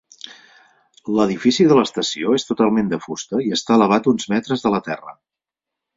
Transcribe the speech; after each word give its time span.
L'edifici 1.17 1.67
de 1.73 1.77
l'estació 1.81 2.33
és 2.39 2.47
totalment 2.53 2.89
de 2.95 3.01
fusta 3.07 3.45
i 3.49 3.55
està 3.59 3.77
elevat 3.79 4.11
uns 4.15 4.29
metres 4.37 4.65
de 4.69 4.73
la 4.79 4.85
terra. 4.89 5.19